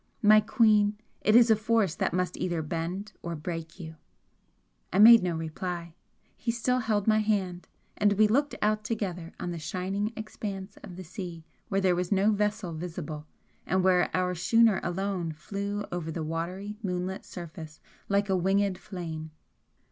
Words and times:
My 0.23 0.39
queen, 0.39 0.97
it 1.21 1.35
is 1.35 1.51
a 1.51 1.55
force 1.55 1.93
that 1.93 2.11
must 2.11 2.35
either 2.35 2.63
bend 2.63 3.13
or 3.21 3.35
break 3.35 3.79
you!" 3.79 3.97
I 4.91 4.97
made 4.97 5.21
no 5.21 5.35
reply. 5.35 5.93
He 6.35 6.49
still 6.49 6.79
held 6.79 7.05
my 7.05 7.19
hand, 7.19 7.67
and 7.97 8.13
we 8.13 8.27
looked 8.27 8.55
out 8.63 8.83
together 8.83 9.31
on 9.39 9.51
the 9.51 9.59
shining 9.59 10.11
expanse 10.17 10.75
of 10.77 10.95
the 10.95 11.03
sea 11.03 11.45
where 11.69 11.81
there 11.81 11.95
was 11.95 12.11
no 12.11 12.31
vessel 12.31 12.73
visible 12.73 13.27
and 13.67 13.83
where 13.83 14.09
our 14.15 14.33
schooner 14.33 14.79
alone 14.81 15.33
flew 15.33 15.85
over 15.91 16.09
the 16.11 16.23
watery, 16.23 16.79
moonlit 16.81 17.23
surface 17.23 17.79
like 18.09 18.27
a 18.27 18.35
winged 18.35 18.79
flame. 18.79 19.29